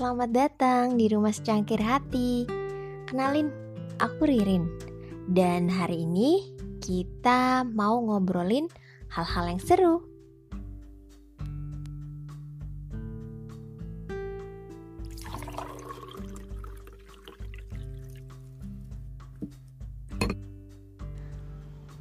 selamat 0.00 0.32
datang 0.32 0.96
di 0.96 1.12
rumah 1.12 1.28
secangkir 1.28 1.76
hati. 1.76 2.48
Kenalin, 3.04 3.52
aku 4.00 4.24
Ririn. 4.24 4.64
Dan 5.28 5.68
hari 5.68 6.08
ini 6.08 6.56
kita 6.80 7.68
mau 7.68 8.00
ngobrolin 8.00 8.64
hal-hal 9.12 9.52
yang 9.52 9.60
seru. 9.60 10.00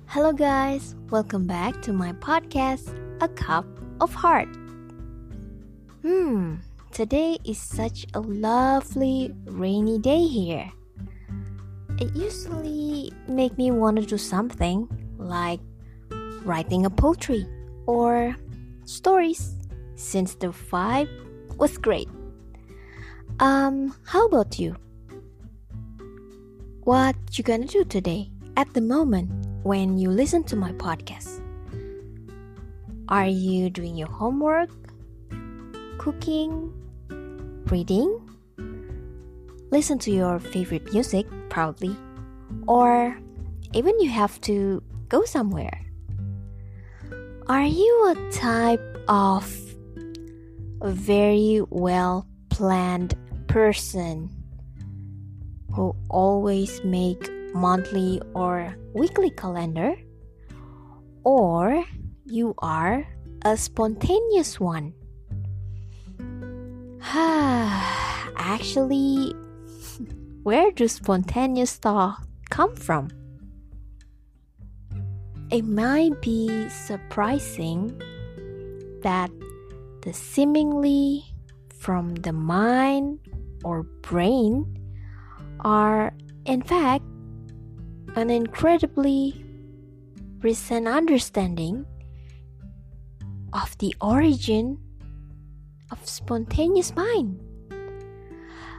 Hello 0.07 0.31
guys, 0.31 0.95
welcome 1.11 1.43
back 1.43 1.75
to 1.83 1.91
my 1.91 2.15
podcast, 2.23 2.95
A 3.19 3.27
Cup 3.27 3.67
of 3.99 4.15
Heart. 4.15 4.47
Hmm, 5.99 6.63
today 6.91 7.37
is 7.45 7.57
such 7.57 8.05
a 8.13 8.19
lovely 8.19 9.33
rainy 9.45 9.99
day 9.99 10.25
here. 10.25 10.71
It 11.99 12.15
usually 12.15 13.11
make 13.27 13.57
me 13.57 13.71
want 13.71 13.97
to 13.97 14.05
do 14.05 14.17
something 14.17 14.87
like 15.17 15.59
writing 16.43 16.85
a 16.85 16.89
poetry 16.89 17.45
or 17.85 18.35
stories 18.85 19.55
since 19.95 20.35
the 20.35 20.47
vibe 20.47 21.09
was 21.57 21.77
great. 21.77 22.09
Um, 23.39 23.95
how 24.05 24.25
about 24.27 24.59
you? 24.59 24.75
What 26.83 27.15
you 27.33 27.43
gonna 27.43 27.67
do 27.67 27.83
today 27.83 28.31
at 28.57 28.73
the 28.73 28.81
moment 28.81 29.29
when 29.63 29.97
you 29.97 30.09
listen 30.09 30.43
to 30.45 30.55
my 30.55 30.71
podcast? 30.73 31.41
Are 33.09 33.27
you 33.27 33.69
doing 33.69 33.95
your 33.95 34.09
homework 34.09 34.69
cooking, 36.09 36.73
reading, 37.69 38.09
listen 39.69 39.99
to 39.99 40.09
your 40.09 40.39
favorite 40.39 40.91
music, 40.91 41.27
probably, 41.49 41.95
or 42.67 43.15
even 43.75 43.93
you 43.99 44.09
have 44.09 44.41
to 44.41 44.81
go 45.07 45.23
somewhere. 45.23 45.85
Are 47.45 47.65
you 47.65 47.93
a 48.09 48.31
type 48.31 48.81
of 49.07 49.45
very 50.81 51.61
well 51.69 52.25
planned 52.49 53.13
person 53.45 54.31
who 55.75 55.95
always 56.09 56.83
make 56.83 57.29
monthly 57.53 58.19
or 58.33 58.75
weekly 58.95 59.29
calendar 59.29 59.93
or 61.23 61.85
you 62.25 62.55
are 62.57 63.05
a 63.45 63.55
spontaneous 63.55 64.59
one 64.59 64.93
Actually, 68.37 69.33
where 70.43 70.69
do 70.69 70.87
spontaneous 70.87 71.75
thoughts 71.75 72.21
come 72.51 72.75
from? 72.75 73.09
It 75.49 75.65
might 75.65 76.21
be 76.21 76.69
surprising 76.69 77.97
that 79.01 79.31
the 80.03 80.13
seemingly 80.13 81.25
from 81.73 82.13
the 82.13 82.31
mind 82.31 83.17
or 83.63 83.81
brain 84.05 84.67
are 85.61 86.13
in 86.45 86.61
fact 86.61 87.05
an 88.15 88.29
incredibly 88.29 89.33
recent 90.41 90.87
understanding 90.87 91.87
of 93.51 93.75
the 93.79 93.95
origin 93.99 94.77
of 95.91 96.07
spontaneous 96.07 96.95
mind. 96.95 97.39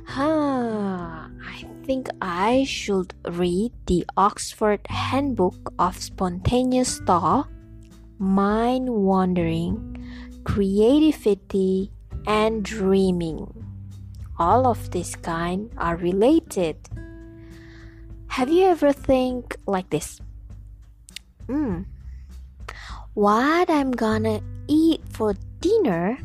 Huh, 0.07 1.29
I 1.29 1.65
think 1.85 2.09
I 2.21 2.65
should 2.65 3.15
read 3.29 3.73
the 3.87 4.05
Oxford 4.17 4.81
Handbook 4.89 5.73
of 5.79 6.03
Spontaneous 6.03 6.99
Thought, 7.07 7.49
Mind 8.19 8.89
Wandering, 8.91 10.03
Creativity, 10.45 11.93
and 12.27 12.65
Dreaming. 12.65 13.47
All 14.39 14.67
of 14.67 14.91
this 14.91 15.15
kind 15.15 15.71
are 15.77 15.97
related. 15.97 16.77
Have 18.29 18.51
you 18.51 18.65
ever 18.65 18.93
think 18.93 19.57
like 19.67 19.91
this? 19.91 20.21
Hmm. 21.47 21.83
What 23.15 23.69
I'm 23.69 23.91
gonna 23.91 24.41
eat 24.67 25.03
for 25.11 25.35
dinner 25.61 26.19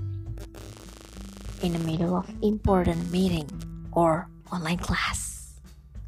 in 1.62 1.74
the 1.74 1.80
middle 1.80 2.16
of 2.16 2.30
important 2.42 3.12
meeting 3.12 3.50
or 3.92 4.28
online 4.52 4.78
class. 4.78 5.60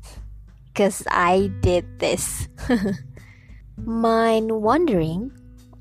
Cause 0.75 1.03
I 1.09 1.52
did 1.62 2.00
this. 2.00 2.47
Mind 3.78 4.52
wandering, 4.52 5.31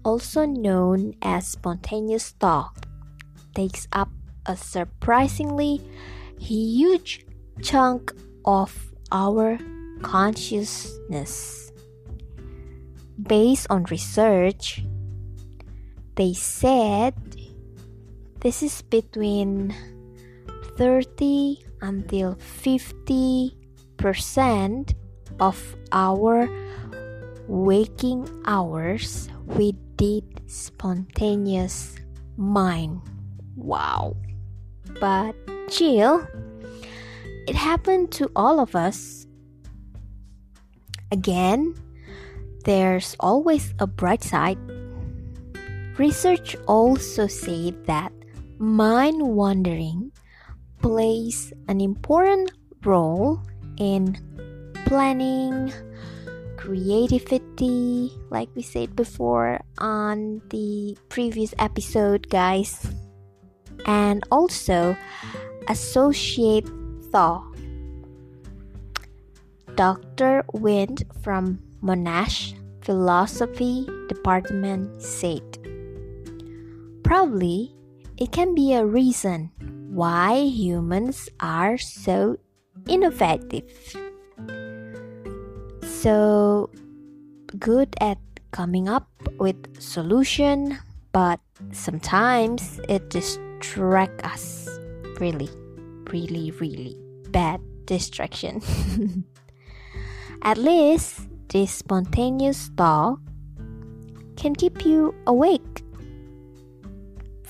also 0.05 0.45
known 0.45 1.15
as 1.23 1.49
spontaneous 1.49 2.31
thought, 2.39 2.87
takes 3.55 3.89
up 3.93 4.11
a 4.45 4.57
surprisingly 4.57 5.81
huge 6.39 7.25
chunk 7.63 8.13
of 8.45 8.93
our 9.11 9.59
consciousness. 10.03 11.73
Based 13.21 13.67
on 13.71 13.85
research, 13.85 14.85
they 16.17 16.33
said 16.33 17.15
this 18.41 18.63
is 18.63 18.83
between 18.83 19.75
30 20.77 21.65
until 21.81 22.35
50 22.37 23.57
percent 23.97 24.95
of 25.41 25.77
our 25.93 26.49
waking 27.49 28.29
hours 28.47 29.29
we 29.47 29.73
did 29.97 30.25
spontaneous 30.47 31.97
mind. 32.37 33.01
Wow. 33.57 34.17
But 35.01 35.35
chill, 35.69 36.27
it 37.47 37.55
happened 37.55 38.13
to 38.13 38.31
all 38.37 38.61
of 38.61 38.75
us. 38.75 39.27
Again, 41.13 41.75
there's 42.65 43.17
always 43.21 43.75
a 43.79 43.87
bright 43.87 44.23
side. 44.23 44.59
Research 45.99 46.57
also 46.67 47.27
said 47.27 47.87
that 47.87 48.13
mind 48.59 49.21
wandering 49.21 50.13
plays 50.81 51.53
an 51.69 51.81
important 51.81 52.53
role 52.85 53.41
in 53.79 54.17
planning, 54.87 55.73
creativity, 56.57 58.11
like 58.31 58.49
we 58.55 58.63
said 58.63 58.95
before 58.97 59.61
on 59.79 60.41
the 60.51 60.97
previous 61.09 61.55
episode, 61.59 62.29
guys, 62.31 62.87
and 63.85 64.25
also 64.31 64.97
associate 65.69 66.69
thought. 67.11 67.45
Dr. 69.75 70.43
Windt 70.55 71.05
from 71.23 71.61
Monash 71.83 72.55
Philosophy 72.81 73.87
Department 74.09 75.03
said, 75.03 75.43
Probably 77.03 77.76
it 78.19 78.33
can 78.33 78.55
be 78.55 78.73
a 78.73 78.85
reason 78.85 79.51
why 79.93 80.41
humans 80.41 81.29
are 81.41 81.77
so 81.79 82.37
innovative. 82.89 83.65
So 85.85 86.71
good 87.59 87.95
at 88.01 88.19
coming 88.53 88.89
up 88.89 89.09
with 89.39 89.57
solution, 89.81 90.79
but 91.13 91.41
sometimes 91.73 92.81
it 92.89 93.11
distracts 93.11 94.25
us. 94.25 94.69
Really, 95.21 95.49
really, 96.13 96.51
really 96.53 96.97
bad 97.31 97.61
distraction. 97.85 98.63
at 100.43 100.59
least 100.59 101.21
this 101.49 101.73
spontaneous 101.73 102.69
thought 102.77 103.19
can 104.37 104.55
keep 104.55 104.85
you 104.85 105.15
awake 105.27 105.56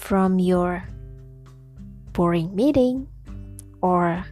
from 0.06 0.38
your 0.38 0.86
boring 2.14 2.54
meeting 2.54 3.08
or 3.82 4.24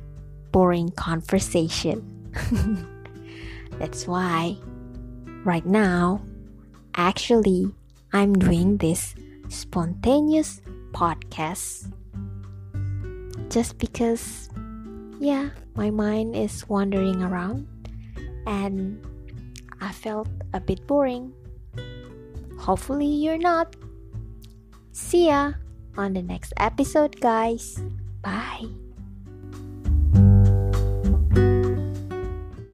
boring 0.52 0.88
conversation. 0.94 1.98
That's 3.82 4.06
why 4.06 4.56
right 5.42 5.66
now, 5.66 6.22
actually, 6.94 7.74
I'm 8.12 8.34
doing 8.34 8.76
this 8.76 9.16
spontaneous 9.48 10.62
podcast 10.92 11.90
just 13.50 13.76
because, 13.78 14.50
yeah, 15.18 15.50
my 15.74 15.90
mind 15.90 16.36
is 16.36 16.68
wandering 16.68 17.20
around 17.20 17.66
and 18.46 19.02
I 19.80 19.90
felt 19.90 20.28
a 20.52 20.60
bit 20.60 20.86
boring. 20.86 21.34
Hopefully, 22.60 23.10
you're 23.10 23.42
not. 23.42 23.74
See 24.92 25.26
ya! 25.26 25.54
On 25.96 26.14
the 26.14 26.22
next 26.22 26.52
episode, 26.56 27.20
guys. 27.20 27.80
Bye. 28.22 28.83